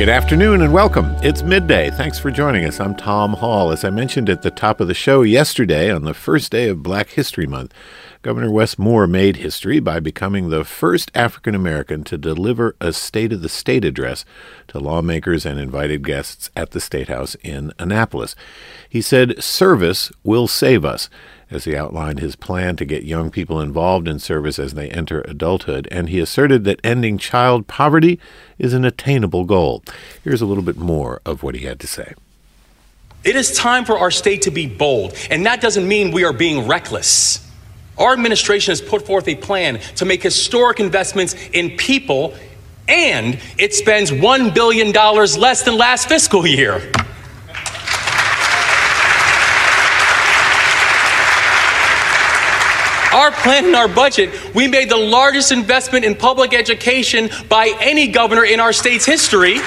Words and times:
Good 0.00 0.08
afternoon 0.08 0.62
and 0.62 0.72
welcome. 0.72 1.14
It's 1.22 1.42
midday. 1.42 1.90
Thanks 1.90 2.18
for 2.18 2.30
joining 2.30 2.64
us. 2.64 2.80
I'm 2.80 2.94
Tom 2.96 3.34
Hall. 3.34 3.70
As 3.70 3.84
I 3.84 3.90
mentioned 3.90 4.30
at 4.30 4.40
the 4.40 4.50
top 4.50 4.80
of 4.80 4.88
the 4.88 4.94
show 4.94 5.20
yesterday, 5.20 5.92
on 5.92 6.04
the 6.04 6.14
first 6.14 6.50
day 6.50 6.70
of 6.70 6.82
Black 6.82 7.10
History 7.10 7.46
Month, 7.46 7.74
Governor 8.22 8.50
Wes 8.50 8.78
Moore 8.78 9.06
made 9.06 9.36
history 9.36 9.78
by 9.78 10.00
becoming 10.00 10.48
the 10.48 10.64
first 10.64 11.10
African 11.14 11.54
American 11.54 12.02
to 12.04 12.16
deliver 12.16 12.76
a 12.80 12.94
State 12.94 13.30
of 13.30 13.42
the 13.42 13.50
State 13.50 13.84
address 13.84 14.24
to 14.68 14.78
lawmakers 14.78 15.44
and 15.44 15.60
invited 15.60 16.02
guests 16.02 16.48
at 16.56 16.70
the 16.70 16.80
State 16.80 17.08
House 17.08 17.34
in 17.42 17.70
Annapolis. 17.78 18.34
He 18.88 19.02
said, 19.02 19.44
Service 19.44 20.10
will 20.24 20.48
save 20.48 20.82
us 20.82 21.10
as 21.50 21.64
he 21.64 21.76
outlined 21.76 22.20
his 22.20 22.36
plan 22.36 22.76
to 22.76 22.84
get 22.84 23.02
young 23.02 23.30
people 23.30 23.60
involved 23.60 24.06
in 24.06 24.18
service 24.18 24.58
as 24.58 24.74
they 24.74 24.88
enter 24.90 25.22
adulthood, 25.22 25.88
and 25.90 26.08
he 26.08 26.20
asserted 26.20 26.64
that 26.64 26.80
ending 26.84 27.18
child 27.18 27.66
poverty 27.66 28.20
is 28.58 28.72
an 28.72 28.84
attainable 28.84 29.44
goal. 29.44 29.82
Here's 30.22 30.40
a 30.40 30.46
little 30.46 30.62
bit 30.62 30.76
more 30.76 31.20
of 31.24 31.42
what 31.42 31.54
he 31.54 31.64
had 31.66 31.80
to 31.80 31.86
say. 31.86 32.14
It 33.24 33.36
is 33.36 33.54
time 33.54 33.84
for 33.84 33.98
our 33.98 34.10
state 34.10 34.42
to 34.42 34.50
be 34.50 34.66
bold, 34.66 35.14
and 35.30 35.44
that 35.44 35.60
doesn't 35.60 35.86
mean 35.86 36.12
we 36.12 36.24
are 36.24 36.32
being 36.32 36.66
reckless. 36.66 37.46
Our 37.98 38.14
administration 38.14 38.72
has 38.72 38.80
put 38.80 39.06
forth 39.06 39.28
a 39.28 39.34
plan 39.34 39.78
to 39.96 40.06
make 40.06 40.22
historic 40.22 40.80
investments 40.80 41.34
in 41.52 41.76
people, 41.76 42.34
and 42.88 43.38
it 43.58 43.74
spends 43.74 44.10
$1 44.10 44.54
billion 44.54 44.92
less 44.92 45.62
than 45.62 45.76
last 45.76 46.08
fiscal 46.08 46.46
year. 46.46 46.80
Our 53.20 53.30
plan 53.32 53.66
and 53.66 53.76
our 53.76 53.86
budget, 53.86 54.54
we 54.54 54.66
made 54.66 54.88
the 54.88 54.96
largest 54.96 55.52
investment 55.52 56.06
in 56.06 56.14
public 56.14 56.54
education 56.54 57.28
by 57.50 57.76
any 57.78 58.08
governor 58.08 58.46
in 58.46 58.60
our 58.60 58.72
state's 58.72 59.04
history. 59.04 59.58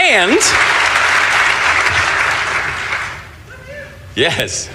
And 0.00 0.40
yes. 4.16 4.70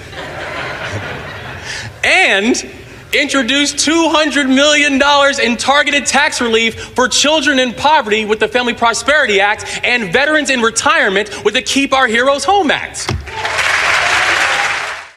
and 2.03 2.88
introduced 3.13 3.75
$200 3.77 4.47
million 4.53 5.01
in 5.43 5.57
targeted 5.57 6.05
tax 6.05 6.41
relief 6.41 6.79
for 6.95 7.07
children 7.07 7.59
in 7.59 7.73
poverty 7.73 8.25
with 8.25 8.39
the 8.39 8.47
Family 8.47 8.73
Prosperity 8.73 9.39
Act 9.39 9.81
and 9.83 10.11
veterans 10.13 10.49
in 10.49 10.61
retirement 10.61 11.43
with 11.43 11.55
the 11.55 11.61
Keep 11.61 11.93
Our 11.93 12.07
Heroes 12.07 12.43
Home 12.45 12.71
Act. 12.71 13.07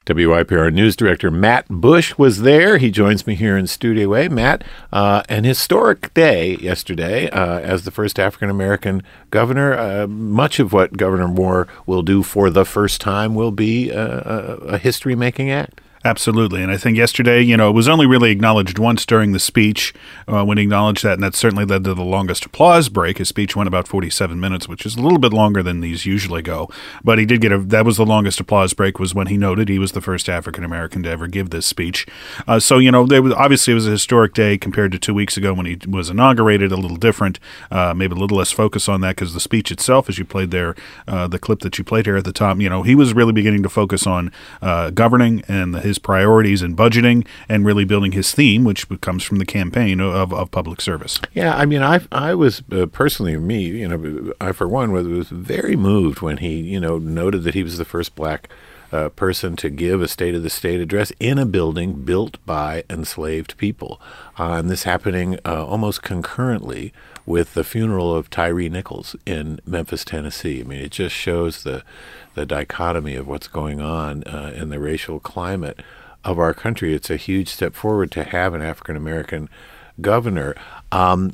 WYPR 0.06 0.72
News 0.72 0.96
Director 0.96 1.30
Matt 1.30 1.68
Bush 1.68 2.18
was 2.18 2.42
there. 2.42 2.78
He 2.78 2.90
joins 2.90 3.24
me 3.24 3.36
here 3.36 3.56
in 3.56 3.68
Studio 3.68 4.16
A. 4.16 4.28
Matt, 4.28 4.64
uh, 4.92 5.22
an 5.28 5.44
historic 5.44 6.12
day 6.12 6.56
yesterday 6.56 7.30
uh, 7.30 7.60
as 7.60 7.84
the 7.84 7.92
first 7.92 8.18
African 8.18 8.50
American 8.50 9.04
governor. 9.30 9.78
Uh, 9.78 10.08
much 10.08 10.58
of 10.58 10.72
what 10.72 10.96
Governor 10.96 11.28
Moore 11.28 11.68
will 11.86 12.02
do 12.02 12.24
for 12.24 12.50
the 12.50 12.64
first 12.64 13.00
time 13.00 13.36
will 13.36 13.52
be 13.52 13.90
a, 13.90 14.04
a 14.04 14.78
history 14.78 15.14
making 15.14 15.52
act. 15.52 15.80
Absolutely. 16.04 16.62
And 16.62 16.72
I 16.72 16.76
think 16.76 16.96
yesterday, 16.96 17.42
you 17.42 17.56
know, 17.56 17.70
it 17.70 17.74
was 17.74 17.88
only 17.88 18.06
really 18.06 18.32
acknowledged 18.32 18.78
once 18.78 19.06
during 19.06 19.30
the 19.32 19.38
speech 19.38 19.94
uh, 20.26 20.44
when 20.44 20.58
he 20.58 20.64
acknowledged 20.64 21.04
that. 21.04 21.14
And 21.14 21.22
that 21.22 21.36
certainly 21.36 21.64
led 21.64 21.84
to 21.84 21.94
the 21.94 22.02
longest 22.02 22.44
applause 22.44 22.88
break. 22.88 23.18
His 23.18 23.28
speech 23.28 23.54
went 23.54 23.68
about 23.68 23.86
47 23.86 24.40
minutes, 24.40 24.68
which 24.68 24.84
is 24.84 24.96
a 24.96 25.00
little 25.00 25.18
bit 25.18 25.32
longer 25.32 25.62
than 25.62 25.80
these 25.80 26.04
usually 26.04 26.42
go. 26.42 26.68
But 27.04 27.18
he 27.18 27.26
did 27.26 27.40
get 27.40 27.52
a, 27.52 27.58
that 27.58 27.84
was 27.84 27.98
the 27.98 28.06
longest 28.06 28.40
applause 28.40 28.74
break 28.74 28.98
was 28.98 29.14
when 29.14 29.28
he 29.28 29.36
noted 29.36 29.68
he 29.68 29.78
was 29.78 29.92
the 29.92 30.00
first 30.00 30.28
African 30.28 30.64
American 30.64 31.04
to 31.04 31.10
ever 31.10 31.28
give 31.28 31.50
this 31.50 31.66
speech. 31.66 32.06
Uh, 32.48 32.58
so, 32.58 32.78
you 32.78 32.90
know, 32.90 33.04
was, 33.04 33.32
obviously 33.34 33.70
it 33.70 33.74
was 33.74 33.86
a 33.86 33.90
historic 33.90 34.34
day 34.34 34.58
compared 34.58 34.90
to 34.92 34.98
two 34.98 35.14
weeks 35.14 35.36
ago 35.36 35.54
when 35.54 35.66
he 35.66 35.78
was 35.88 36.10
inaugurated, 36.10 36.72
a 36.72 36.76
little 36.76 36.96
different, 36.96 37.38
uh, 37.70 37.94
maybe 37.94 38.16
a 38.16 38.18
little 38.18 38.38
less 38.38 38.50
focus 38.50 38.88
on 38.88 39.02
that 39.02 39.14
because 39.14 39.34
the 39.34 39.40
speech 39.40 39.70
itself, 39.70 40.08
as 40.08 40.18
you 40.18 40.24
played 40.24 40.50
there, 40.50 40.74
uh, 41.06 41.28
the 41.28 41.38
clip 41.38 41.60
that 41.60 41.78
you 41.78 41.84
played 41.84 42.06
here 42.06 42.16
at 42.16 42.24
the 42.24 42.32
top, 42.32 42.58
you 42.58 42.68
know, 42.68 42.82
he 42.82 42.96
was 42.96 43.14
really 43.14 43.32
beginning 43.32 43.62
to 43.62 43.68
focus 43.68 44.04
on 44.04 44.32
uh, 44.60 44.90
governing 44.90 45.44
and 45.46 45.76
his 45.76 45.91
his 45.92 45.98
priorities 45.98 46.62
in 46.62 46.74
budgeting 46.74 47.26
and 47.50 47.66
really 47.66 47.84
building 47.84 48.12
his 48.12 48.32
theme, 48.32 48.64
which 48.64 48.88
comes 49.02 49.22
from 49.22 49.36
the 49.36 49.44
campaign 49.44 50.00
of, 50.00 50.32
of 50.32 50.50
public 50.50 50.80
service. 50.80 51.20
Yeah, 51.34 51.54
I 51.54 51.66
mean, 51.66 51.82
I 51.82 52.00
I 52.10 52.34
was 52.34 52.62
uh, 52.72 52.86
personally 52.86 53.36
me, 53.36 53.66
you 53.66 53.86
know, 53.86 54.32
I 54.40 54.52
for 54.52 54.66
one 54.66 54.92
was 54.92 55.28
very 55.28 55.76
moved 55.76 56.22
when 56.22 56.38
he 56.38 56.60
you 56.60 56.80
know 56.80 56.96
noted 56.96 57.42
that 57.42 57.54
he 57.54 57.62
was 57.62 57.76
the 57.76 57.84
first 57.84 58.14
black. 58.14 58.48
Uh, 58.92 59.08
person 59.08 59.56
to 59.56 59.70
give 59.70 60.02
a 60.02 60.06
State 60.06 60.34
of 60.34 60.42
the 60.42 60.50
State 60.50 60.78
address 60.78 61.12
in 61.18 61.38
a 61.38 61.46
building 61.46 62.04
built 62.04 62.36
by 62.44 62.84
enslaved 62.90 63.56
people. 63.56 63.98
Uh, 64.38 64.52
and 64.52 64.68
this 64.68 64.82
happening 64.82 65.38
uh, 65.46 65.64
almost 65.64 66.02
concurrently 66.02 66.92
with 67.24 67.54
the 67.54 67.64
funeral 67.64 68.14
of 68.14 68.28
Tyre 68.28 68.68
Nichols 68.68 69.16
in 69.24 69.60
Memphis, 69.64 70.04
Tennessee. 70.04 70.60
I 70.60 70.64
mean, 70.64 70.80
it 70.80 70.90
just 70.92 71.14
shows 71.14 71.62
the 71.62 71.82
the 72.34 72.46
dichotomy 72.46 73.14
of 73.14 73.26
what's 73.26 73.48
going 73.48 73.80
on 73.80 74.24
uh, 74.24 74.52
in 74.54 74.70
the 74.70 74.78
racial 74.78 75.20
climate 75.20 75.80
of 76.24 76.38
our 76.38 76.54
country. 76.54 76.94
It's 76.94 77.10
a 77.10 77.16
huge 77.16 77.48
step 77.48 77.74
forward 77.74 78.10
to 78.12 78.24
have 78.24 78.54
an 78.54 78.62
African 78.62 78.96
American 78.96 79.48
governor. 80.00 80.54
Um, 80.90 81.32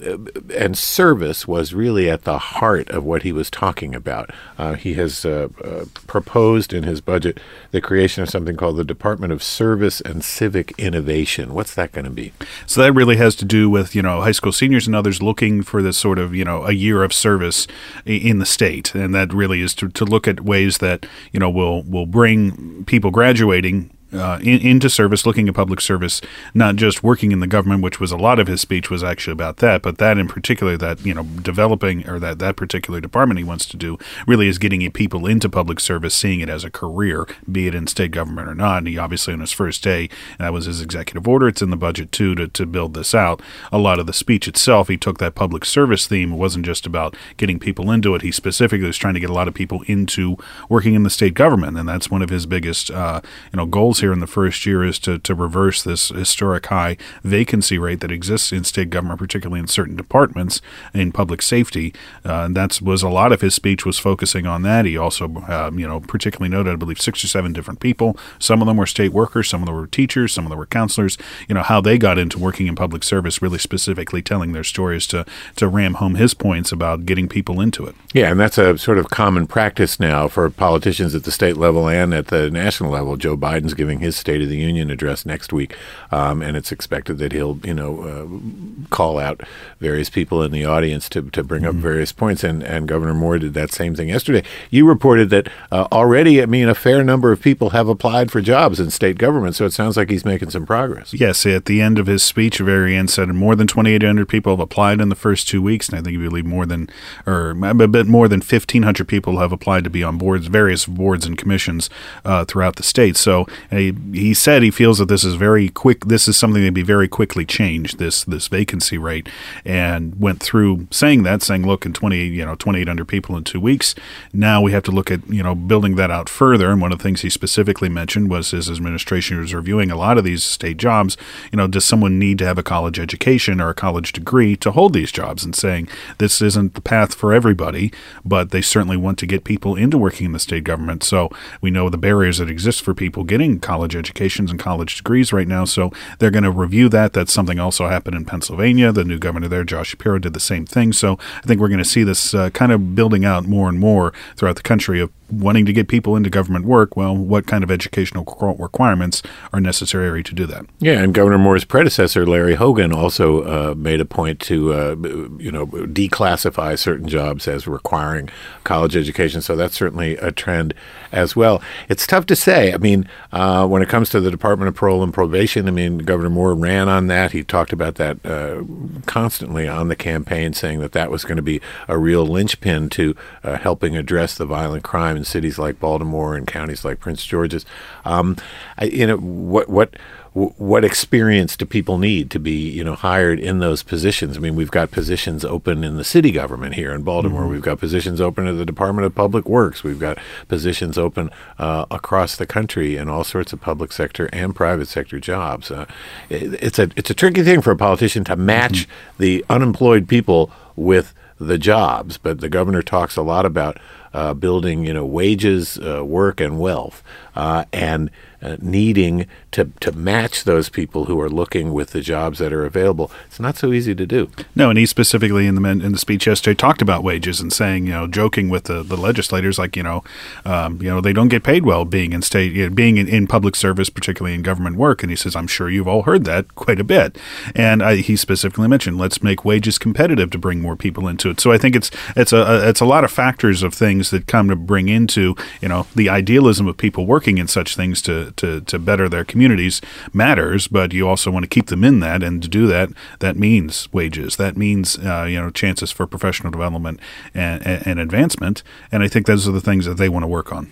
and 0.56 0.78
service 0.78 1.48
was 1.48 1.74
really 1.74 2.08
at 2.08 2.22
the 2.22 2.38
heart 2.38 2.88
of 2.90 3.02
what 3.02 3.24
he 3.24 3.32
was 3.32 3.50
talking 3.50 3.92
about. 3.92 4.30
Uh, 4.56 4.74
he 4.74 4.94
has 4.94 5.24
uh, 5.24 5.48
uh, 5.64 5.86
proposed 6.06 6.72
in 6.72 6.84
his 6.84 7.00
budget 7.00 7.40
the 7.72 7.80
creation 7.80 8.22
of 8.22 8.30
something 8.30 8.56
called 8.56 8.76
the 8.76 8.84
Department 8.84 9.32
of 9.32 9.42
Service 9.42 10.00
and 10.00 10.22
Civic 10.22 10.78
Innovation. 10.78 11.54
What's 11.54 11.74
that 11.74 11.90
going 11.90 12.04
to 12.04 12.10
be? 12.10 12.32
So 12.66 12.80
that 12.82 12.92
really 12.92 13.16
has 13.16 13.34
to 13.36 13.44
do 13.44 13.68
with 13.68 13.96
you 13.96 14.02
know 14.02 14.20
high 14.20 14.32
school 14.32 14.52
seniors 14.52 14.86
and 14.86 14.94
others 14.94 15.20
looking 15.20 15.62
for 15.62 15.82
this 15.82 15.98
sort 15.98 16.20
of 16.20 16.36
you 16.36 16.44
know 16.44 16.64
a 16.64 16.72
year 16.72 17.02
of 17.02 17.12
service 17.12 17.66
in 18.06 18.38
the 18.38 18.46
state, 18.46 18.94
and 18.94 19.12
that 19.14 19.34
really 19.34 19.60
is 19.60 19.74
to, 19.74 19.88
to 19.88 20.04
look 20.04 20.28
at 20.28 20.40
ways 20.40 20.78
that 20.78 21.04
you 21.32 21.40
know 21.40 21.50
will 21.50 21.82
will 21.82 22.06
bring 22.06 22.84
people 22.84 23.10
graduating 23.10 23.90
uh, 24.12 24.38
in, 24.42 24.60
into 24.60 24.88
service, 24.88 25.26
looking 25.26 25.48
at 25.48 25.54
public 25.54 25.80
service, 25.80 26.20
not 26.54 26.76
just 26.76 27.02
working 27.02 27.32
in 27.32 27.40
the 27.40 27.46
government, 27.46 27.82
which 27.82 28.00
was 28.00 28.10
a 28.10 28.16
lot 28.16 28.38
of 28.38 28.46
his 28.46 28.60
speech 28.60 28.90
was 28.90 29.04
actually 29.04 29.32
about 29.32 29.58
that, 29.58 29.82
but 29.82 29.98
that 29.98 30.18
in 30.18 30.28
particular, 30.28 30.76
that 30.76 31.04
you 31.04 31.14
know, 31.14 31.24
developing 31.42 32.08
or 32.08 32.18
that 32.18 32.38
that 32.38 32.56
particular 32.56 33.00
department 33.00 33.38
he 33.38 33.44
wants 33.44 33.66
to 33.66 33.76
do 33.76 33.98
really 34.26 34.48
is 34.48 34.58
getting 34.58 34.88
people 34.92 35.26
into 35.26 35.48
public 35.48 35.80
service, 35.80 36.14
seeing 36.14 36.40
it 36.40 36.48
as 36.48 36.64
a 36.64 36.70
career, 36.70 37.26
be 37.50 37.66
it 37.66 37.74
in 37.74 37.86
state 37.86 38.10
government 38.10 38.48
or 38.48 38.54
not. 38.54 38.78
And 38.78 38.88
he 38.88 38.98
obviously 38.98 39.34
on 39.34 39.40
his 39.40 39.52
first 39.52 39.82
day, 39.82 40.08
that 40.38 40.52
was 40.52 40.66
his 40.66 40.80
executive 40.80 41.28
order. 41.28 41.48
It's 41.48 41.62
in 41.62 41.70
the 41.70 41.76
budget 41.76 42.12
too 42.12 42.34
to 42.36 42.48
to 42.48 42.66
build 42.66 42.94
this 42.94 43.14
out. 43.14 43.42
A 43.72 43.78
lot 43.78 43.98
of 43.98 44.06
the 44.06 44.12
speech 44.12 44.48
itself, 44.48 44.88
he 44.88 44.96
took 44.96 45.18
that 45.18 45.34
public 45.34 45.64
service 45.64 46.06
theme. 46.06 46.32
It 46.32 46.36
wasn't 46.36 46.64
just 46.64 46.86
about 46.86 47.16
getting 47.36 47.58
people 47.58 47.90
into 47.90 48.14
it. 48.14 48.22
He 48.22 48.32
specifically 48.32 48.86
was 48.86 48.96
trying 48.96 49.14
to 49.14 49.20
get 49.20 49.30
a 49.30 49.34
lot 49.34 49.48
of 49.48 49.54
people 49.54 49.82
into 49.82 50.36
working 50.68 50.94
in 50.94 51.02
the 51.02 51.10
state 51.10 51.34
government, 51.34 51.76
and 51.76 51.88
that's 51.88 52.10
one 52.10 52.22
of 52.22 52.30
his 52.30 52.46
biggest 52.46 52.90
uh, 52.90 53.20
you 53.52 53.56
know 53.56 53.66
goals 53.66 53.97
here 54.00 54.12
in 54.12 54.20
the 54.20 54.26
first 54.26 54.64
year 54.66 54.84
is 54.84 54.98
to, 55.00 55.18
to 55.18 55.34
reverse 55.34 55.82
this 55.82 56.08
historic 56.08 56.66
high 56.66 56.96
vacancy 57.22 57.78
rate 57.78 58.00
that 58.00 58.10
exists 58.10 58.52
in 58.52 58.64
state 58.64 58.90
government, 58.90 59.18
particularly 59.18 59.60
in 59.60 59.66
certain 59.66 59.96
departments 59.96 60.60
in 60.94 61.12
public 61.12 61.42
safety. 61.42 61.94
Uh, 62.24 62.44
and 62.44 62.56
that 62.56 62.80
was 62.82 63.02
a 63.02 63.08
lot 63.08 63.32
of 63.32 63.40
his 63.40 63.54
speech 63.54 63.84
was 63.84 63.98
focusing 63.98 64.46
on 64.46 64.62
that. 64.62 64.84
He 64.84 64.96
also, 64.96 65.26
um, 65.48 65.78
you 65.78 65.86
know, 65.86 66.00
particularly 66.00 66.50
noted, 66.50 66.72
I 66.72 66.76
believe, 66.76 67.00
six 67.00 67.24
or 67.24 67.28
seven 67.28 67.52
different 67.52 67.80
people. 67.80 68.16
Some 68.38 68.60
of 68.60 68.66
them 68.66 68.76
were 68.76 68.86
state 68.86 69.12
workers, 69.12 69.48
some 69.48 69.62
of 69.62 69.66
them 69.66 69.74
were 69.74 69.86
teachers, 69.86 70.32
some 70.32 70.44
of 70.44 70.50
them 70.50 70.58
were 70.58 70.66
counselors. 70.66 71.18
You 71.48 71.54
know 71.54 71.62
how 71.62 71.80
they 71.80 71.98
got 71.98 72.18
into 72.18 72.38
working 72.38 72.66
in 72.66 72.74
public 72.74 73.02
service, 73.02 73.42
really 73.42 73.58
specifically 73.58 74.22
telling 74.22 74.52
their 74.52 74.64
stories 74.64 75.06
to 75.08 75.24
to 75.56 75.68
ram 75.68 75.94
home 75.94 76.16
his 76.16 76.34
points 76.34 76.72
about 76.72 77.06
getting 77.06 77.28
people 77.28 77.60
into 77.60 77.86
it. 77.86 77.94
Yeah, 78.12 78.30
and 78.30 78.38
that's 78.38 78.58
a 78.58 78.76
sort 78.78 78.98
of 78.98 79.10
common 79.10 79.46
practice 79.46 79.98
now 79.98 80.28
for 80.28 80.50
politicians 80.50 81.14
at 81.14 81.24
the 81.24 81.30
state 81.30 81.56
level 81.56 81.88
and 81.88 82.12
at 82.14 82.28
the 82.28 82.50
national 82.50 82.90
level. 82.90 83.16
Joe 83.16 83.36
Biden's 83.36 83.74
giving 83.74 83.87
giving 83.88 84.00
his 84.00 84.16
State 84.16 84.42
of 84.42 84.50
the 84.50 84.58
Union 84.58 84.90
address 84.90 85.24
next 85.24 85.50
week, 85.50 85.74
um, 86.10 86.42
and 86.42 86.58
it's 86.58 86.70
expected 86.70 87.16
that 87.16 87.32
he'll, 87.32 87.58
you 87.64 87.72
know, 87.72 88.02
uh, 88.02 88.88
call 88.94 89.18
out 89.18 89.40
various 89.80 90.10
people 90.10 90.42
in 90.42 90.52
the 90.52 90.62
audience 90.62 91.08
to, 91.08 91.22
to 91.30 91.42
bring 91.42 91.62
mm-hmm. 91.62 91.78
up 91.78 91.82
various 91.82 92.12
points. 92.12 92.44
And, 92.44 92.62
and 92.62 92.86
Governor 92.86 93.14
Moore 93.14 93.38
did 93.38 93.54
that 93.54 93.72
same 93.72 93.94
thing 93.94 94.10
yesterday. 94.10 94.44
You 94.68 94.86
reported 94.86 95.30
that 95.30 95.48
uh, 95.72 95.88
already, 95.90 96.42
I 96.42 96.46
mean, 96.46 96.68
a 96.68 96.74
fair 96.74 97.02
number 97.02 97.32
of 97.32 97.40
people 97.40 97.70
have 97.70 97.88
applied 97.88 98.30
for 98.30 98.42
jobs 98.42 98.78
in 98.78 98.90
state 98.90 99.16
government, 99.16 99.54
so 99.54 99.64
it 99.64 99.72
sounds 99.72 99.96
like 99.96 100.10
he's 100.10 100.24
making 100.26 100.50
some 100.50 100.66
progress. 100.66 101.14
Yes, 101.14 101.46
at 101.46 101.64
the 101.64 101.80
end 101.80 101.98
of 101.98 102.06
his 102.06 102.22
speech, 102.22 102.58
very 102.58 102.94
end 102.94 103.08
said 103.08 103.28
more 103.30 103.56
than 103.56 103.66
2,800 103.66 104.28
people 104.28 104.52
have 104.52 104.60
applied 104.60 105.00
in 105.00 105.08
the 105.08 105.14
first 105.14 105.48
two 105.48 105.62
weeks, 105.62 105.88
and 105.88 105.98
I 105.98 106.02
think 106.02 106.12
you 106.12 106.28
believe 106.28 106.44
more 106.44 106.66
than, 106.66 106.90
or 107.26 107.50
a 107.50 107.88
bit 107.88 108.06
more 108.06 108.28
than 108.28 108.40
1,500 108.40 109.08
people 109.08 109.38
have 109.38 109.52
applied 109.52 109.84
to 109.84 109.90
be 109.90 110.02
on 110.02 110.18
boards, 110.18 110.46
various 110.48 110.84
boards 110.84 111.24
and 111.24 111.38
commissions 111.38 111.88
uh, 112.26 112.44
throughout 112.44 112.76
the 112.76 112.82
state. 112.82 113.16
So 113.16 113.46
he, 113.78 113.94
he 114.12 114.34
said 114.34 114.62
he 114.62 114.70
feels 114.70 114.98
that 114.98 115.08
this 115.08 115.24
is 115.24 115.34
very 115.34 115.68
quick. 115.68 116.04
This 116.04 116.28
is 116.28 116.36
something 116.36 116.62
that 116.62 116.74
be 116.74 116.82
very 116.82 117.08
quickly 117.08 117.44
changed. 117.44 117.98
This 117.98 118.24
this 118.24 118.48
vacancy 118.48 118.98
rate, 118.98 119.28
and 119.64 120.18
went 120.20 120.42
through 120.42 120.88
saying 120.90 121.22
that, 121.24 121.42
saying, 121.42 121.66
look, 121.66 121.86
in 121.86 121.92
twenty 121.92 122.26
you 122.26 122.44
know 122.44 122.54
twenty 122.54 122.80
eight 122.80 122.88
hundred 122.88 123.08
people 123.08 123.36
in 123.36 123.44
two 123.44 123.60
weeks. 123.60 123.94
Now 124.32 124.60
we 124.60 124.72
have 124.72 124.82
to 124.84 124.90
look 124.90 125.10
at 125.10 125.26
you 125.28 125.42
know 125.42 125.54
building 125.54 125.96
that 125.96 126.10
out 126.10 126.28
further. 126.28 126.70
And 126.70 126.80
one 126.80 126.92
of 126.92 126.98
the 126.98 127.02
things 127.02 127.22
he 127.22 127.30
specifically 127.30 127.88
mentioned 127.88 128.30
was 128.30 128.50
his 128.50 128.70
administration 128.70 129.38
was 129.40 129.54
reviewing 129.54 129.90
a 129.90 129.96
lot 129.96 130.18
of 130.18 130.24
these 130.24 130.42
state 130.42 130.76
jobs. 130.76 131.16
You 131.52 131.56
know, 131.56 131.66
does 131.66 131.84
someone 131.84 132.18
need 132.18 132.38
to 132.38 132.46
have 132.46 132.58
a 132.58 132.62
college 132.62 132.98
education 132.98 133.60
or 133.60 133.70
a 133.70 133.74
college 133.74 134.12
degree 134.12 134.56
to 134.56 134.70
hold 134.72 134.92
these 134.92 135.12
jobs? 135.12 135.44
And 135.44 135.54
saying 135.54 135.88
this 136.18 136.40
isn't 136.40 136.74
the 136.74 136.80
path 136.80 137.14
for 137.14 137.32
everybody, 137.32 137.92
but 138.24 138.50
they 138.50 138.62
certainly 138.62 138.96
want 138.96 139.18
to 139.18 139.26
get 139.26 139.44
people 139.44 139.76
into 139.76 139.98
working 139.98 140.26
in 140.26 140.32
the 140.32 140.38
state 140.38 140.64
government. 140.64 141.02
So 141.02 141.30
we 141.60 141.70
know 141.70 141.88
the 141.88 141.98
barriers 141.98 142.38
that 142.38 142.50
exist 142.50 142.82
for 142.82 142.94
people 142.94 143.24
getting 143.24 143.60
college 143.68 143.94
educations 143.94 144.50
and 144.50 144.58
college 144.58 144.96
degrees 144.96 145.30
right 145.30 145.46
now. 145.46 145.66
So 145.66 145.92
they're 146.18 146.30
going 146.30 146.44
to 146.44 146.50
review 146.50 146.88
that. 146.88 147.12
That's 147.12 147.34
something 147.34 147.58
also 147.58 147.86
happened 147.86 148.16
in 148.16 148.24
Pennsylvania. 148.24 148.92
The 148.92 149.04
new 149.04 149.18
governor 149.18 149.46
there, 149.46 149.62
Josh 149.62 149.88
Shapiro, 149.88 150.18
did 150.18 150.32
the 150.32 150.40
same 150.40 150.64
thing. 150.64 150.94
So 150.94 151.18
I 151.36 151.46
think 151.46 151.60
we're 151.60 151.68
going 151.68 151.76
to 151.76 151.84
see 151.84 152.02
this 152.02 152.32
uh, 152.32 152.48
kind 152.48 152.72
of 152.72 152.94
building 152.94 153.26
out 153.26 153.44
more 153.44 153.68
and 153.68 153.78
more 153.78 154.14
throughout 154.36 154.56
the 154.56 154.62
country 154.62 155.00
of 155.00 155.10
wanting 155.30 155.66
to 155.66 155.72
get 155.72 155.88
people 155.88 156.16
into 156.16 156.30
government 156.30 156.64
work, 156.64 156.96
well, 156.96 157.16
what 157.16 157.46
kind 157.46 157.62
of 157.62 157.70
educational 157.70 158.24
requirements 158.58 159.22
are 159.52 159.60
necessary 159.60 160.22
to 160.22 160.34
do 160.34 160.46
that? 160.46 160.64
Yeah, 160.78 161.00
and 161.02 161.12
Governor 161.12 161.38
Moore's 161.38 161.64
predecessor, 161.64 162.26
Larry 162.26 162.54
Hogan, 162.54 162.92
also 162.92 163.42
uh, 163.42 163.74
made 163.74 164.00
a 164.00 164.04
point 164.04 164.40
to, 164.40 164.72
uh, 164.72 164.96
you 165.38 165.52
know, 165.52 165.66
declassify 165.66 166.78
certain 166.78 167.08
jobs 167.08 167.46
as 167.46 167.66
requiring 167.66 168.30
college 168.64 168.96
education. 168.96 169.42
So 169.42 169.56
that's 169.56 169.74
certainly 169.74 170.16
a 170.16 170.32
trend 170.32 170.74
as 171.12 171.36
well. 171.36 171.62
It's 171.88 172.06
tough 172.06 172.26
to 172.26 172.36
say. 172.36 172.72
I 172.72 172.78
mean, 172.78 173.08
uh, 173.32 173.66
when 173.66 173.82
it 173.82 173.88
comes 173.88 174.08
to 174.10 174.20
the 174.20 174.30
Department 174.30 174.68
of 174.68 174.74
Parole 174.74 175.02
and 175.02 175.12
Probation, 175.12 175.68
I 175.68 175.72
mean, 175.72 175.98
Governor 175.98 176.30
Moore 176.30 176.54
ran 176.54 176.88
on 176.88 177.06
that. 177.08 177.32
He 177.32 177.44
talked 177.44 177.72
about 177.72 177.96
that 177.96 178.24
uh, 178.24 178.62
constantly 179.06 179.68
on 179.68 179.88
the 179.88 179.96
campaign, 179.96 180.52
saying 180.54 180.80
that 180.80 180.92
that 180.92 181.10
was 181.10 181.24
going 181.24 181.36
to 181.36 181.42
be 181.42 181.60
a 181.86 181.98
real 181.98 182.26
linchpin 182.26 182.88
to 182.90 183.14
uh, 183.44 183.58
helping 183.58 183.96
address 183.96 184.34
the 184.34 184.46
violent 184.46 184.84
crime 184.84 185.17
in 185.18 185.24
cities 185.24 185.58
like 185.58 185.78
Baltimore 185.78 186.34
and 186.34 186.46
counties 186.46 186.84
like 186.84 187.00
Prince 187.00 187.26
George's. 187.26 187.66
Um, 188.06 188.36
I, 188.78 188.84
you 188.84 189.06
know, 189.06 189.18
what 189.18 189.68
what 189.68 189.94
what 190.38 190.84
experience 190.84 191.56
do 191.56 191.64
people 191.66 191.98
need 191.98 192.30
to 192.30 192.38
be 192.38 192.52
you 192.52 192.84
know 192.84 192.94
hired 192.94 193.40
in 193.40 193.58
those 193.58 193.82
positions 193.82 194.36
i 194.36 194.40
mean 194.40 194.54
we've 194.54 194.70
got 194.70 194.90
positions 194.90 195.44
open 195.44 195.82
in 195.82 195.96
the 195.96 196.04
city 196.04 196.30
government 196.30 196.74
here 196.74 196.92
in 196.92 197.02
baltimore 197.02 197.42
mm-hmm. 197.42 197.52
we've 197.52 197.62
got 197.62 197.78
positions 197.78 198.20
open 198.20 198.46
at 198.46 198.56
the 198.56 198.66
department 198.66 199.04
of 199.04 199.14
public 199.14 199.48
works 199.48 199.82
we've 199.82 199.98
got 199.98 200.18
positions 200.46 200.96
open 200.96 201.30
uh, 201.58 201.86
across 201.90 202.36
the 202.36 202.46
country 202.46 202.96
in 202.96 203.08
all 203.08 203.24
sorts 203.24 203.52
of 203.52 203.60
public 203.60 203.90
sector 203.90 204.28
and 204.32 204.54
private 204.54 204.86
sector 204.86 205.18
jobs 205.18 205.70
uh, 205.70 205.86
it, 206.28 206.54
it's 206.62 206.78
a 206.78 206.88
it's 206.94 207.10
a 207.10 207.14
tricky 207.14 207.42
thing 207.42 207.60
for 207.60 207.72
a 207.72 207.76
politician 207.76 208.22
to 208.22 208.36
match 208.36 208.86
mm-hmm. 208.86 209.22
the 209.22 209.44
unemployed 209.50 210.06
people 210.06 210.50
with 210.76 211.14
the 211.40 211.58
jobs 211.58 212.18
but 212.18 212.40
the 212.40 212.48
governor 212.48 212.82
talks 212.82 213.16
a 213.16 213.22
lot 213.22 213.46
about 213.46 213.78
uh, 214.12 214.34
building, 214.34 214.84
you 214.84 214.92
know, 214.92 215.04
wages, 215.04 215.78
uh, 215.78 216.04
work, 216.04 216.40
and 216.40 216.58
wealth, 216.58 217.02
uh, 217.36 217.64
and 217.72 218.10
uh, 218.40 218.56
needing 218.60 219.26
to, 219.50 219.72
to 219.80 219.90
match 219.92 220.44
those 220.44 220.68
people 220.68 221.06
who 221.06 221.20
are 221.20 221.28
looking 221.28 221.72
with 221.72 221.90
the 221.90 222.00
jobs 222.00 222.38
that 222.38 222.52
are 222.52 222.64
available. 222.64 223.10
It's 223.26 223.40
not 223.40 223.56
so 223.56 223.72
easy 223.72 223.94
to 223.96 224.06
do. 224.06 224.30
No, 224.54 224.70
and 224.70 224.78
he 224.78 224.86
specifically 224.86 225.46
in 225.46 225.60
the 225.60 225.68
in 225.68 225.90
the 225.92 225.98
speech 225.98 226.26
yesterday 226.26 226.54
talked 226.54 226.80
about 226.80 227.02
wages 227.02 227.40
and 227.40 227.52
saying, 227.52 227.86
you 227.86 227.92
know, 227.92 228.06
joking 228.06 228.48
with 228.48 228.64
the, 228.64 228.84
the 228.84 228.96
legislators, 228.96 229.58
like 229.58 229.76
you 229.76 229.82
know, 229.82 230.04
um, 230.44 230.80
you 230.80 230.88
know, 230.88 231.00
they 231.00 231.12
don't 231.12 231.28
get 231.28 231.42
paid 231.42 231.64
well 231.64 231.84
being 231.84 232.12
in 232.12 232.22
state, 232.22 232.52
you 232.52 232.68
know, 232.68 232.74
being 232.74 232.96
in, 232.96 233.08
in 233.08 233.26
public 233.26 233.56
service, 233.56 233.90
particularly 233.90 234.34
in 234.34 234.42
government 234.42 234.76
work. 234.76 235.02
And 235.02 235.10
he 235.10 235.16
says, 235.16 235.34
I'm 235.34 235.48
sure 235.48 235.68
you've 235.68 235.88
all 235.88 236.02
heard 236.02 236.24
that 236.26 236.54
quite 236.54 236.78
a 236.78 236.84
bit. 236.84 237.18
And 237.56 237.82
I, 237.82 237.96
he 237.96 238.14
specifically 238.14 238.68
mentioned, 238.68 238.98
let's 238.98 239.20
make 239.20 239.44
wages 239.44 239.78
competitive 239.78 240.30
to 240.30 240.38
bring 240.38 240.60
more 240.60 240.76
people 240.76 241.08
into 241.08 241.28
it. 241.30 241.40
So 241.40 241.50
I 241.50 241.58
think 241.58 241.74
it's 241.74 241.90
it's 242.14 242.32
a, 242.32 242.68
it's 242.68 242.80
a 242.80 242.86
lot 242.86 243.02
of 243.02 243.10
factors 243.10 243.64
of 243.64 243.74
things 243.74 243.97
that 244.10 244.26
come 244.26 244.48
to 244.48 244.56
bring 244.56 244.88
into 244.88 245.34
you 245.60 245.68
know 245.68 245.86
the 245.94 246.08
idealism 246.08 246.66
of 246.66 246.76
people 246.76 247.06
working 247.06 247.38
in 247.38 247.48
such 247.48 247.76
things 247.76 248.00
to 248.02 248.32
to 248.32 248.60
to 248.62 248.78
better 248.78 249.08
their 249.08 249.24
communities 249.24 249.80
matters, 250.12 250.68
but 250.68 250.92
you 250.92 251.08
also 251.08 251.30
want 251.30 251.44
to 251.44 251.48
keep 251.48 251.66
them 251.66 251.84
in 251.84 252.00
that, 252.00 252.22
and 252.22 252.42
to 252.42 252.48
do 252.48 252.66
that, 252.66 252.90
that 253.18 253.36
means 253.36 253.92
wages. 253.92 254.36
That 254.36 254.56
means 254.56 254.98
uh, 254.98 255.26
you 255.28 255.40
know 255.40 255.50
chances 255.50 255.90
for 255.90 256.06
professional 256.06 256.50
development 256.50 257.00
and, 257.34 257.66
and, 257.66 257.86
and 257.86 258.00
advancement. 258.00 258.62
And 258.92 259.02
I 259.02 259.08
think 259.08 259.26
those 259.26 259.46
are 259.48 259.52
the 259.52 259.60
things 259.60 259.84
that 259.86 259.96
they 259.96 260.08
want 260.08 260.22
to 260.22 260.28
work 260.28 260.52
on. 260.52 260.70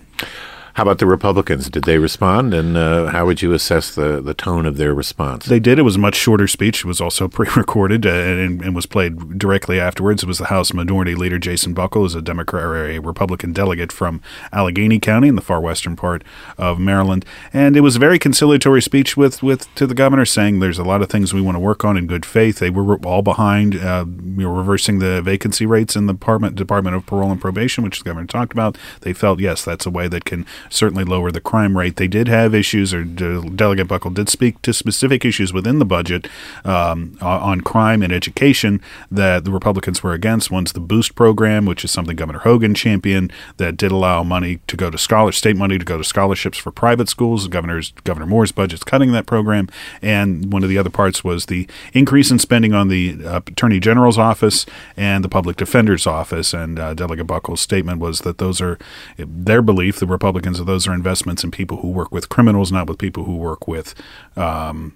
How 0.76 0.82
about 0.82 0.98
the 0.98 1.06
Republicans? 1.06 1.70
Did 1.70 1.84
they 1.84 1.96
respond? 1.96 2.52
And 2.52 2.76
uh, 2.76 3.06
how 3.06 3.24
would 3.24 3.40
you 3.40 3.54
assess 3.54 3.94
the, 3.94 4.20
the 4.20 4.34
tone 4.34 4.66
of 4.66 4.76
their 4.76 4.92
response? 4.92 5.46
They 5.46 5.58
did. 5.58 5.78
It 5.78 5.84
was 5.84 5.96
a 5.96 5.98
much 5.98 6.16
shorter 6.16 6.46
speech. 6.46 6.80
It 6.80 6.84
was 6.84 7.00
also 7.00 7.28
pre 7.36 7.48
recorded 7.56 8.04
uh, 8.04 8.10
and, 8.10 8.60
and, 8.60 8.76
was 8.76 8.84
played 8.84 9.38
directly 9.38 9.80
afterwards. 9.80 10.22
It 10.22 10.26
was 10.26 10.36
the 10.36 10.46
House 10.46 10.74
Minority 10.74 11.14
Leader 11.14 11.38
Jason 11.38 11.74
Buckel, 11.74 12.04
is 12.04 12.14
a 12.14 12.20
Democrat 12.20 12.62
or 12.62 12.86
a 12.90 12.98
Republican 12.98 13.54
delegate 13.54 13.90
from 13.90 14.20
Allegany 14.52 15.00
County 15.00 15.28
in 15.28 15.34
the 15.34 15.40
far 15.40 15.62
western 15.62 15.96
part 15.96 16.22
of 16.58 16.78
Maryland. 16.78 17.24
And 17.54 17.74
it 17.74 17.80
was 17.80 17.96
a 17.96 17.98
very 17.98 18.18
conciliatory 18.18 18.82
speech 18.82 19.16
with, 19.16 19.42
with 19.42 19.74
to 19.76 19.86
the 19.86 19.94
governor, 19.94 20.26
saying 20.26 20.60
there's 20.60 20.78
a 20.78 20.84
lot 20.84 21.00
of 21.00 21.08
things 21.08 21.32
we 21.32 21.40
want 21.40 21.54
to 21.54 21.60
work 21.60 21.86
on 21.86 21.96
in 21.96 22.06
good 22.06 22.26
faith. 22.26 22.58
They 22.58 22.68
were 22.68 22.96
all 22.96 23.22
behind 23.22 23.76
uh, 23.76 24.04
you 24.06 24.42
know, 24.42 24.54
reversing 24.54 24.98
the 24.98 25.22
vacancy 25.22 25.64
rates 25.64 25.96
in 25.96 26.04
the 26.04 26.12
Department, 26.12 26.54
Department 26.54 26.96
of 26.96 27.06
Parole 27.06 27.30
and 27.30 27.40
Probation, 27.40 27.82
which 27.82 28.00
the 28.00 28.04
governor 28.04 28.26
talked 28.26 28.52
about. 28.52 28.76
They 29.00 29.14
felt, 29.14 29.40
yes, 29.40 29.64
that's 29.64 29.86
a 29.86 29.90
way 29.90 30.06
that 30.08 30.26
can 30.26 30.44
certainly 30.70 31.04
lower 31.04 31.30
the 31.30 31.40
crime 31.40 31.76
rate. 31.76 31.96
They 31.96 32.08
did 32.08 32.28
have 32.28 32.54
issues, 32.54 32.92
or 32.92 33.04
Delegate 33.04 33.88
Buckel 33.88 34.14
did 34.14 34.28
speak 34.28 34.60
to 34.62 34.72
specific 34.72 35.24
issues 35.24 35.52
within 35.52 35.78
the 35.78 35.84
budget 35.84 36.28
um, 36.64 37.16
on 37.20 37.60
crime 37.60 38.02
and 38.02 38.12
education 38.12 38.80
that 39.10 39.44
the 39.44 39.50
Republicans 39.50 40.02
were 40.02 40.12
against. 40.12 40.50
One's 40.50 40.72
the 40.72 40.80
Boost 40.80 41.14
program, 41.14 41.66
which 41.66 41.84
is 41.84 41.90
something 41.90 42.16
Governor 42.16 42.40
Hogan 42.40 42.74
championed, 42.74 43.32
that 43.56 43.76
did 43.76 43.92
allow 43.92 44.22
money 44.22 44.60
to 44.66 44.76
go 44.76 44.90
to 44.90 44.98
scholar 44.98 45.32
state 45.32 45.56
money 45.56 45.78
to 45.78 45.84
go 45.84 45.98
to 45.98 46.04
scholarships 46.04 46.58
for 46.58 46.70
private 46.70 47.08
schools. 47.08 47.48
Governor's 47.48 47.92
Governor 48.04 48.26
Moore's 48.26 48.52
budget's 48.52 48.84
cutting 48.84 49.12
that 49.12 49.26
program, 49.26 49.68
and 50.02 50.52
one 50.52 50.62
of 50.62 50.68
the 50.68 50.78
other 50.78 50.90
parts 50.90 51.24
was 51.24 51.46
the 51.46 51.68
increase 51.92 52.30
in 52.30 52.38
spending 52.38 52.72
on 52.72 52.88
the 52.88 53.18
uh, 53.24 53.38
Attorney 53.38 53.80
General's 53.80 54.18
office 54.18 54.66
and 54.96 55.24
the 55.24 55.28
Public 55.28 55.56
Defender's 55.56 56.06
office. 56.06 56.52
And 56.54 56.78
uh, 56.78 56.94
Delegate 56.94 57.26
Buckel's 57.26 57.60
statement 57.60 58.00
was 58.00 58.20
that 58.20 58.38
those 58.38 58.60
are 58.60 58.78
their 59.16 59.62
belief. 59.62 59.98
The 59.98 60.06
Republicans 60.06 60.55
of 60.60 60.66
those 60.66 60.86
are 60.86 60.94
investments 60.94 61.44
in 61.44 61.50
people 61.50 61.78
who 61.78 61.88
work 61.88 62.12
with 62.12 62.28
criminals, 62.28 62.72
not 62.72 62.88
with 62.88 62.98
people 62.98 63.24
who 63.24 63.36
work 63.36 63.66
with 63.66 63.94
um, 64.36 64.94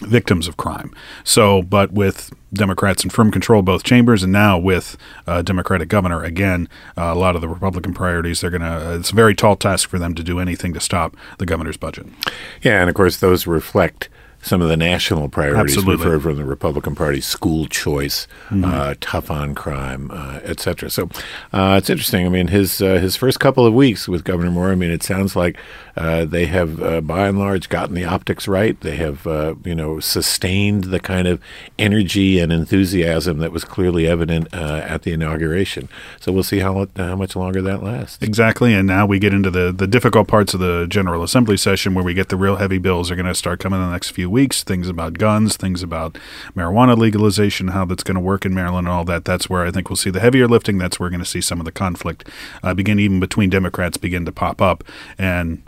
victims 0.00 0.48
of 0.48 0.56
crime. 0.56 0.94
So, 1.24 1.62
but 1.62 1.92
with 1.92 2.32
Democrats 2.52 3.04
in 3.04 3.10
firm 3.10 3.30
control 3.30 3.62
both 3.62 3.82
chambers, 3.82 4.22
and 4.22 4.32
now 4.32 4.58
with 4.58 4.96
uh, 5.26 5.42
Democratic 5.42 5.88
governor 5.88 6.22
again, 6.22 6.68
uh, 6.96 7.12
a 7.12 7.14
lot 7.14 7.34
of 7.34 7.40
the 7.40 7.48
Republican 7.48 7.94
priorities 7.94 8.40
they're 8.40 8.50
going 8.50 8.62
to. 8.62 8.94
it's 8.94 9.10
a 9.10 9.14
very 9.14 9.34
tall 9.34 9.56
task 9.56 9.88
for 9.88 9.98
them 9.98 10.14
to 10.14 10.22
do 10.22 10.38
anything 10.38 10.72
to 10.74 10.80
stop 10.80 11.16
the 11.38 11.46
governor's 11.46 11.76
budget. 11.76 12.06
Yeah, 12.62 12.80
and 12.80 12.88
of 12.88 12.94
course 12.94 13.18
those 13.18 13.46
reflect 13.46 14.08
some 14.42 14.60
of 14.60 14.68
the 14.68 14.76
national 14.76 15.28
priorities 15.28 15.76
Absolutely. 15.76 16.04
we've 16.04 16.12
heard 16.12 16.22
from 16.22 16.36
the 16.36 16.44
Republican 16.44 16.94
Party: 16.94 17.20
school 17.20 17.66
choice, 17.66 18.26
mm-hmm. 18.50 18.64
uh, 18.64 18.94
tough 19.00 19.30
on 19.30 19.54
crime, 19.54 20.10
uh, 20.12 20.40
etc. 20.42 20.90
So 20.90 21.08
uh, 21.52 21.76
it's 21.78 21.88
interesting. 21.88 22.26
I 22.26 22.28
mean, 22.28 22.48
his 22.48 22.82
uh, 22.82 22.94
his 22.94 23.16
first 23.16 23.40
couple 23.40 23.64
of 23.64 23.72
weeks 23.72 24.08
with 24.08 24.24
Governor 24.24 24.50
Moore. 24.50 24.72
I 24.72 24.74
mean, 24.74 24.90
it 24.90 25.02
sounds 25.02 25.36
like 25.36 25.56
uh, 25.96 26.24
they 26.24 26.46
have, 26.46 26.82
uh, 26.82 27.00
by 27.00 27.28
and 27.28 27.38
large, 27.38 27.68
gotten 27.68 27.94
the 27.94 28.04
optics 28.04 28.48
right. 28.48 28.78
They 28.80 28.96
have, 28.96 29.24
you 29.64 29.74
know, 29.74 30.00
sustained 30.00 30.84
the 30.84 31.00
kind 31.00 31.28
of 31.28 31.40
energy 31.78 32.38
and 32.40 32.52
enthusiasm 32.52 33.38
that 33.38 33.52
was 33.52 33.64
clearly 33.64 34.06
evident 34.06 34.52
at 34.52 35.02
the 35.02 35.12
inauguration. 35.12 35.88
So 36.20 36.32
we'll 36.32 36.42
see 36.42 36.58
how 36.58 36.88
how 36.96 37.16
much 37.16 37.36
longer 37.36 37.62
that 37.62 37.82
lasts. 37.82 38.18
Exactly. 38.20 38.74
And 38.74 38.88
now 38.88 39.06
we 39.06 39.20
get 39.20 39.32
into 39.32 39.50
the 39.50 39.70
the 39.70 39.86
difficult 39.86 40.26
parts 40.26 40.52
of 40.52 40.60
the 40.60 40.86
General 40.88 41.22
Assembly 41.22 41.56
session, 41.56 41.94
where 41.94 42.04
we 42.04 42.14
get 42.14 42.28
the 42.28 42.36
real 42.36 42.56
heavy 42.56 42.78
bills 42.78 43.10
are 43.10 43.16
going 43.16 43.26
to 43.26 43.34
start 43.34 43.60
coming 43.60 43.78
in 43.78 43.86
the 43.86 43.92
next 43.92 44.10
few 44.10 44.31
weeks, 44.32 44.64
things 44.64 44.88
about 44.88 45.18
guns, 45.18 45.56
things 45.56 45.82
about 45.82 46.18
marijuana 46.56 46.96
legalization, 46.96 47.68
how 47.68 47.84
that's 47.84 48.02
going 48.02 48.16
to 48.16 48.20
work 48.20 48.44
in 48.44 48.54
Maryland, 48.54 48.88
and 48.88 48.94
all 48.94 49.04
that. 49.04 49.24
That's 49.24 49.48
where 49.48 49.64
I 49.64 49.70
think 49.70 49.88
we'll 49.88 49.96
see 49.96 50.10
the 50.10 50.20
heavier 50.20 50.48
lifting. 50.48 50.78
That's 50.78 50.98
where 50.98 51.06
we're 51.06 51.10
going 51.10 51.20
to 51.20 51.26
see 51.26 51.40
some 51.40 51.60
of 51.60 51.64
the 51.64 51.72
conflict 51.72 52.28
uh, 52.64 52.74
begin, 52.74 52.98
even 52.98 53.20
between 53.20 53.50
Democrats, 53.50 53.96
begin 53.96 54.24
to 54.24 54.32
pop 54.32 54.60
up. 54.60 54.82
And 55.18 55.62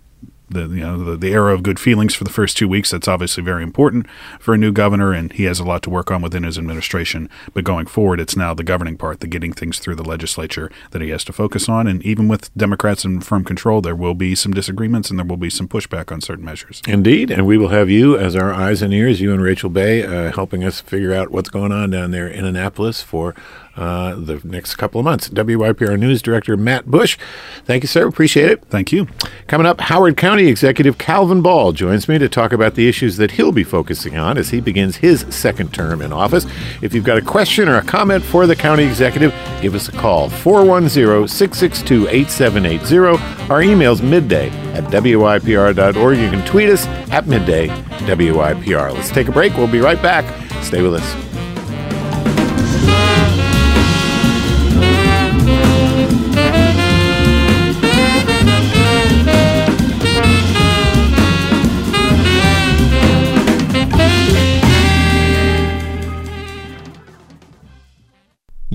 the 0.48 0.62
you 0.62 0.80
know 0.80 1.02
the, 1.02 1.16
the 1.16 1.32
era 1.32 1.54
of 1.54 1.62
good 1.62 1.80
feelings 1.80 2.14
for 2.14 2.24
the 2.24 2.30
first 2.30 2.56
two 2.56 2.68
weeks. 2.68 2.90
That's 2.90 3.08
obviously 3.08 3.42
very 3.42 3.62
important 3.62 4.06
for 4.38 4.54
a 4.54 4.58
new 4.58 4.72
governor, 4.72 5.12
and 5.12 5.32
he 5.32 5.44
has 5.44 5.60
a 5.60 5.64
lot 5.64 5.82
to 5.84 5.90
work 5.90 6.10
on 6.10 6.22
within 6.22 6.42
his 6.42 6.58
administration. 6.58 7.28
But 7.52 7.64
going 7.64 7.86
forward, 7.86 8.20
it's 8.20 8.36
now 8.36 8.54
the 8.54 8.64
governing 8.64 8.96
part, 8.96 9.20
the 9.20 9.26
getting 9.26 9.52
things 9.52 9.78
through 9.78 9.96
the 9.96 10.04
legislature 10.04 10.70
that 10.90 11.02
he 11.02 11.10
has 11.10 11.24
to 11.24 11.32
focus 11.32 11.68
on. 11.68 11.86
And 11.86 12.02
even 12.02 12.28
with 12.28 12.54
Democrats 12.56 13.04
in 13.04 13.20
firm 13.20 13.44
control, 13.44 13.80
there 13.80 13.96
will 13.96 14.14
be 14.14 14.34
some 14.34 14.52
disagreements 14.52 15.10
and 15.10 15.18
there 15.18 15.26
will 15.26 15.36
be 15.36 15.50
some 15.50 15.68
pushback 15.68 16.12
on 16.12 16.20
certain 16.20 16.44
measures. 16.44 16.82
Indeed, 16.86 17.30
and 17.30 17.46
we 17.46 17.58
will 17.58 17.68
have 17.68 17.90
you 17.90 18.18
as 18.18 18.36
our 18.36 18.52
eyes 18.52 18.82
and 18.82 18.92
ears, 18.92 19.20
you 19.20 19.32
and 19.32 19.42
Rachel 19.42 19.70
Baye, 19.70 20.04
uh, 20.04 20.32
helping 20.32 20.64
us 20.64 20.80
figure 20.80 21.12
out 21.12 21.30
what's 21.30 21.50
going 21.50 21.72
on 21.72 21.90
down 21.90 22.10
there 22.10 22.28
in 22.28 22.44
Annapolis 22.44 23.02
for 23.02 23.34
uh, 23.76 24.14
the 24.14 24.40
next 24.44 24.76
couple 24.76 24.98
of 24.98 25.04
months. 25.04 25.28
WYPR 25.28 25.98
News 25.98 26.22
Director 26.22 26.56
Matt 26.56 26.86
Bush, 26.86 27.18
thank 27.64 27.82
you, 27.82 27.88
sir. 27.88 28.06
Appreciate 28.06 28.50
it. 28.50 28.64
Thank 28.66 28.92
you. 28.92 29.08
Coming 29.46 29.66
up, 29.66 29.80
Howard 29.82 30.16
County 30.16 30.46
Executive 30.46 30.98
Calvin 30.98 31.42
Ball 31.42 31.72
joins 31.72 32.08
me 32.08 32.18
to 32.18 32.28
talk 32.28 32.52
about 32.52 32.74
the 32.74 32.88
issues 32.88 33.16
that 33.16 33.32
he'll 33.32 33.52
be 33.52 33.64
focusing 33.64 34.16
on 34.16 34.38
as 34.38 34.50
he 34.50 34.60
begins 34.60 34.96
his 34.96 35.26
second 35.30 35.72
term 35.74 36.00
in 36.00 36.12
office. 36.12 36.46
If 36.82 36.94
you've 36.94 37.04
got 37.04 37.18
a 37.18 37.22
question 37.22 37.68
or 37.68 37.76
a 37.76 37.82
comment 37.82 38.24
for 38.24 38.46
the 38.46 38.56
county 38.56 38.84
executive, 38.84 39.34
give 39.60 39.74
us 39.74 39.88
a 39.88 39.92
call 39.92 40.28
410 40.28 41.28
662 41.28 42.08
8780. 42.08 43.50
Our 43.52 43.62
email's 43.62 44.02
midday 44.02 44.48
at 44.74 44.84
WYPR.org. 44.84 46.18
You 46.18 46.30
can 46.30 46.44
tweet 46.46 46.68
us 46.68 46.86
at 47.10 47.26
midday 47.26 47.68
WYPR. 47.68 48.92
Let's 48.92 49.10
take 49.10 49.28
a 49.28 49.32
break. 49.32 49.56
We'll 49.56 49.70
be 49.70 49.80
right 49.80 50.00
back. 50.00 50.24
Stay 50.62 50.82
with 50.82 50.94
us. 50.94 51.33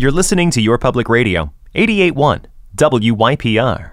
You're 0.09 0.15
listening 0.15 0.49
to 0.51 0.59
Your 0.59 0.79
Public 0.79 1.07
Radio, 1.07 1.53
881 1.75 2.47
WYPR. 2.75 3.87